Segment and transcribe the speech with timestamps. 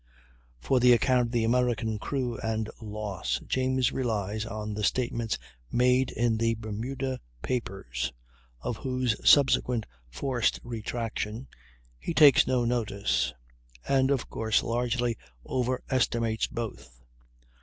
[0.59, 5.37] For the account of the American crew and loss, James relies on the statements
[5.71, 8.11] made in the Bermuda papers,
[8.61, 11.47] of whose subsequent forced retraction
[11.99, 13.35] he takes no notice,
[13.87, 16.99] and of course largely overestimates both.